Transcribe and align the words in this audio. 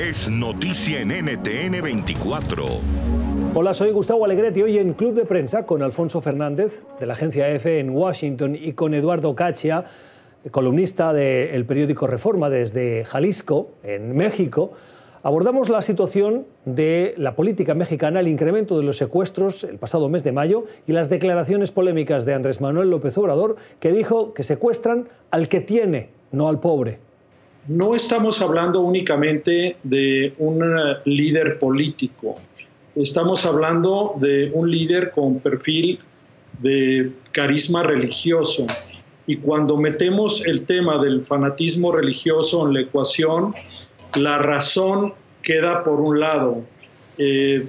es 0.00 0.30
noticia 0.30 1.02
en 1.02 1.08
NTN 1.08 1.82
24. 1.82 2.64
Hola, 3.52 3.74
soy 3.74 3.90
Gustavo 3.90 4.24
Alegretti. 4.24 4.62
Hoy 4.62 4.78
en 4.78 4.94
Club 4.94 5.12
de 5.12 5.26
Prensa 5.26 5.66
con 5.66 5.82
Alfonso 5.82 6.22
Fernández 6.22 6.84
de 6.98 7.04
la 7.04 7.12
agencia 7.12 7.50
EFE 7.50 7.80
en 7.80 7.90
Washington 7.90 8.56
y 8.58 8.72
con 8.72 8.94
Eduardo 8.94 9.34
Cachia, 9.34 9.84
columnista 10.50 11.12
del 11.12 11.66
periódico 11.66 12.06
Reforma 12.06 12.48
desde 12.48 13.04
Jalisco, 13.04 13.72
en 13.82 14.16
México. 14.16 14.72
Abordamos 15.22 15.68
la 15.68 15.82
situación 15.82 16.46
de 16.64 17.12
la 17.18 17.36
política 17.36 17.74
mexicana, 17.74 18.20
el 18.20 18.28
incremento 18.28 18.78
de 18.78 18.84
los 18.84 18.96
secuestros 18.96 19.64
el 19.64 19.76
pasado 19.76 20.08
mes 20.08 20.24
de 20.24 20.32
mayo 20.32 20.64
y 20.86 20.92
las 20.92 21.10
declaraciones 21.10 21.72
polémicas 21.72 22.24
de 22.24 22.32
Andrés 22.32 22.62
Manuel 22.62 22.88
López 22.88 23.18
Obrador, 23.18 23.56
que 23.80 23.92
dijo 23.92 24.32
que 24.32 24.44
secuestran 24.44 25.10
al 25.30 25.48
que 25.48 25.60
tiene, 25.60 26.08
no 26.32 26.48
al 26.48 26.58
pobre. 26.58 27.09
No 27.68 27.94
estamos 27.94 28.40
hablando 28.40 28.80
únicamente 28.80 29.76
de 29.82 30.34
un 30.38 30.62
líder 31.04 31.58
político, 31.58 32.36
estamos 32.96 33.44
hablando 33.44 34.14
de 34.18 34.50
un 34.52 34.70
líder 34.70 35.10
con 35.10 35.40
perfil 35.40 36.00
de 36.60 37.10
carisma 37.32 37.82
religioso. 37.82 38.66
Y 39.26 39.36
cuando 39.36 39.76
metemos 39.76 40.44
el 40.44 40.62
tema 40.62 41.02
del 41.02 41.24
fanatismo 41.24 41.92
religioso 41.92 42.66
en 42.66 42.74
la 42.74 42.80
ecuación, 42.80 43.54
la 44.18 44.38
razón 44.38 45.12
queda 45.42 45.84
por 45.84 46.00
un 46.00 46.18
lado. 46.18 46.62
Eh, 47.18 47.66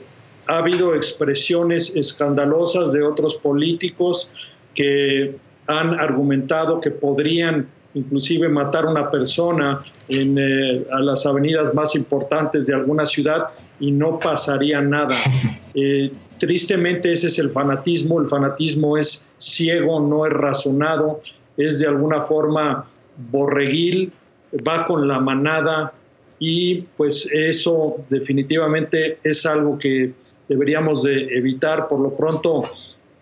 ha 0.47 0.57
habido 0.57 0.95
expresiones 0.95 1.95
escandalosas 1.95 2.91
de 2.91 3.03
otros 3.03 3.35
políticos 3.35 4.31
que 4.73 5.35
han 5.67 5.99
argumentado 5.99 6.81
que 6.81 6.91
podrían 6.91 7.67
inclusive 7.93 8.47
matar 8.49 8.85
a 8.85 8.89
una 8.89 9.11
persona 9.11 9.81
en 10.07 10.37
eh, 10.37 10.85
a 10.91 10.99
las 10.99 11.25
avenidas 11.25 11.73
más 11.73 11.95
importantes 11.95 12.67
de 12.67 12.75
alguna 12.75 13.05
ciudad 13.05 13.47
y 13.79 13.91
no 13.91 14.19
pasaría 14.19 14.81
nada. 14.81 15.15
Eh, 15.73 16.11
tristemente 16.37 17.13
ese 17.13 17.27
es 17.27 17.39
el 17.39 17.49
fanatismo, 17.51 18.19
el 18.19 18.27
fanatismo 18.27 18.97
es 18.97 19.29
ciego, 19.37 20.01
no 20.01 20.25
es 20.25 20.33
razonado, 20.33 21.21
es 21.55 21.79
de 21.79 21.87
alguna 21.87 22.23
forma 22.23 22.89
borreguil, 23.31 24.11
va 24.67 24.85
con 24.85 25.07
la 25.07 25.21
manada, 25.21 25.93
y 26.43 26.81
pues 26.97 27.29
eso 27.31 28.03
definitivamente 28.09 29.19
es 29.23 29.45
algo 29.45 29.77
que 29.77 30.11
deberíamos 30.49 31.03
de 31.03 31.37
evitar. 31.37 31.87
Por 31.87 31.99
lo 31.99 32.15
pronto, 32.17 32.63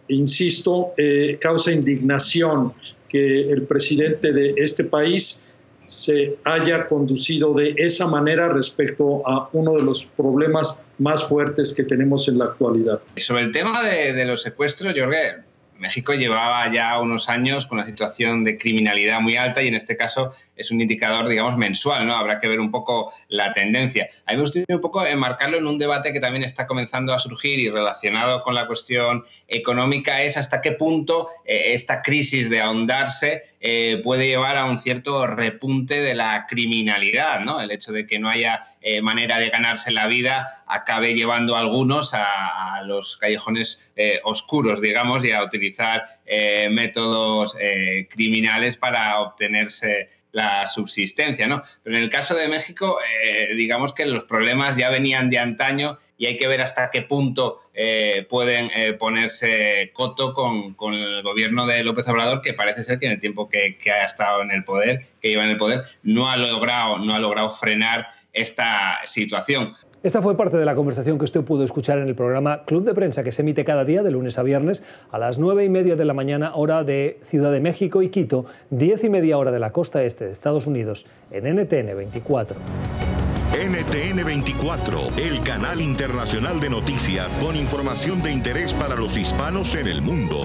insisto, 0.08 0.94
eh, 0.95 1.38
causa 1.40 1.73
indignación 1.73 2.73
que 3.10 3.52
el 3.52 3.64
presidente 3.64 4.32
de 4.32 4.54
este 4.58 4.84
país 4.86 5.50
se 5.86 6.38
haya 6.46 6.88
conducido 6.88 7.54
de 7.54 7.74
esa 7.78 8.08
manera 8.08 8.48
respecto 8.50 9.28
a 9.28 9.50
uno 9.54 9.74
de 9.74 9.82
los 9.82 10.06
problemas 10.06 10.84
más 11.00 11.28
fuertes 11.28 11.74
que 11.74 11.84
tenemos 11.84 12.28
en 12.28 12.38
la 12.38 12.46
actualidad. 12.46 13.02
Sobre 13.18 13.42
el 13.42 13.52
tema 13.52 13.84
de, 13.84 14.14
de 14.14 14.26
los 14.26 14.44
secuestros, 14.44 14.94
Jorge, 14.96 15.48
México 15.80 16.13
llevaba 16.13 16.72
ya 16.72 16.99
unos 16.99 17.30
años 17.30 17.66
con 17.66 17.80
una 17.80 17.88
situación 17.88 18.44
de 18.44 18.58
criminalidad 18.58 19.22
muy 19.22 19.38
alta 19.38 19.61
y 19.61 19.67
en 19.67 19.75
este 19.75 19.95
caso 19.95 20.31
es 20.55 20.72
un 20.72 20.81
indicador, 20.81 21.27
digamos, 21.27 21.58
mensual, 21.58 22.05
¿no? 22.05 22.16
Habrá 22.16 22.39
que 22.39 22.47
ver 22.47 22.59
un 22.59 22.69
poco 22.69 23.13
la 23.30 23.53
tendencia. 23.53 24.09
A 24.25 24.31
mí 24.31 24.38
me 24.38 24.41
gustaría 24.41 24.66
un 24.69 24.81
poco 24.81 25.05
enmarcarlo 25.05 25.57
en 25.57 25.67
un 25.67 25.77
debate 25.77 26.13
que 26.13 26.19
también 26.19 26.44
está 26.44 26.67
comenzando 26.67 27.13
a 27.13 27.19
surgir 27.19 27.59
y 27.59 27.69
relacionado 27.69 28.44
con 28.44 28.55
la 28.55 28.67
cuestión 28.67 29.23
económica 29.47 30.22
es 30.22 30.38
hasta 30.38 30.61
qué 30.61 30.73
punto 30.73 31.30
eh, 31.45 31.73
esta 31.73 32.02
crisis 32.02 32.50
de 32.50 32.61
ahondarse 32.61 33.44
eh, 33.61 34.02
puede 34.03 34.27
llevar 34.27 34.57
a 34.57 34.66
un 34.66 34.77
cierto 34.80 35.27
repunte 35.27 36.02
de 36.02 36.16
la 36.16 36.45
criminalidad, 36.47 37.41
¿no? 37.41 37.61
El 37.61 37.72
hecho 37.72 37.91
de 37.91 38.05
que 38.05 38.19
no 38.19 38.30
haya 38.30 38.61
eh, 38.81 39.02
manera 39.02 39.39
de 39.39 39.50
ganarse 39.50 39.91
la 39.91 40.07
vida 40.07 40.63
acabe 40.67 41.16
llevando 41.16 41.55
a 41.55 41.59
algunos 41.59 42.13
a, 42.13 42.75
a 42.75 42.83
los 42.83 43.17
callejones 43.17 43.91
oscuros, 44.23 44.80
digamos, 44.80 45.25
y 45.25 45.31
a 45.31 45.44
utilizar 45.44 45.69
eh, 46.25 46.69
métodos 46.72 47.56
eh, 47.59 48.07
criminales 48.09 48.78
para 48.78 49.19
obtenerse 49.19 50.09
la 50.31 50.67
subsistencia, 50.67 51.47
¿no? 51.47 51.62
Pero 51.84 51.97
en 51.97 52.03
el 52.03 52.09
caso 52.09 52.35
de 52.35 52.47
México, 52.47 53.00
eh, 53.23 53.53
digamos 53.56 53.94
que 53.94 54.06
los 54.06 54.25
problemas 54.25 54.78
ya 54.78 54.90
venían 54.90 55.29
de 55.29 55.40
antaño 55.40 55.97
y 56.17 56.25
hay 56.25 56.38
que 56.38 56.47
ver 56.47 56.62
hasta 56.62 56.91
qué 56.91 57.01
punto 57.01 57.59
pueden 58.28 58.69
ponerse 58.97 59.91
coto 59.94 60.34
con, 60.34 60.94
el 60.94 61.23
gobierno 61.23 61.66
de 61.66 61.81
López 61.81 62.09
Obrador, 62.09 62.41
que 62.41 62.53
parece 62.53 62.84
ser 62.84 63.00
que 63.00 63.06
en 63.06 63.13
el 63.13 63.22
tiempo 63.22 63.47
que, 63.47 63.78
ha 63.89 64.03
estado 64.03 64.41
en 64.41 64.51
el 64.51 64.66
poder, 64.66 65.06
que 65.22 65.29
lleva 65.29 65.45
en 65.45 65.51
el 65.51 65.57
poder, 65.57 65.84
no 66.03 66.29
ha 66.29 66.35
logrado, 66.35 66.97
no 66.97 67.16
ha 67.16 67.19
logrado 67.19 67.50
frenar 67.50 68.07
esta 68.34 69.00
situación. 69.06 69.73
Esta 70.01 70.22
fue 70.22 70.38
parte 70.38 70.56
de 70.56 70.63
la 70.63 70.75
conversación 70.75 71.18
que 71.18 71.25
usted 71.25 71.44
pudo 71.44 71.66
escuchar 71.66 71.97
en 71.97 72.07
el 72.07 72.16
programa 72.16 72.63
Club 72.63 72.85
de 72.85 72.94
Prensa, 72.94 73.22
que 73.22 73.34
se 73.34 73.41
emite 73.41 73.66
cada 73.66 73.84
día 73.84 74.01
de 74.01 74.12
lunes 74.12 74.39
a 74.39 74.44
viernes 74.44 74.81
a 75.12 75.18
las 75.18 75.39
nueve 75.39 75.66
y 75.66 75.69
media 75.69 75.97
de 75.97 76.06
la 76.06 76.13
mañana, 76.13 76.53
hora 76.56 76.85
de 76.85 77.19
Ciudad 77.22 77.51
de 77.51 77.59
México 77.59 78.01
y 78.01 78.07
Quito, 78.07 78.45
diez 78.69 79.03
y 79.03 79.09
media 79.09 79.38
hora 79.38 79.51
de 79.51 79.59
la 79.59 79.73
costa 79.73 80.01
de 80.25 80.31
Estados 80.31 80.68
Unidos, 80.68 81.06
en 81.31 81.46
NTN 81.46 81.96
24. 81.96 82.57
NTN 83.52 84.24
24, 84.24 85.00
el 85.18 85.41
canal 85.41 85.81
internacional 85.81 86.59
de 86.59 86.69
noticias 86.69 87.34
con 87.40 87.56
información 87.56 88.22
de 88.22 88.31
interés 88.31 88.74
para 88.74 88.96
los 88.96 89.18
hispanos 89.18 89.75
en 89.75 89.88
el 89.88 90.02
mundo. 90.02 90.40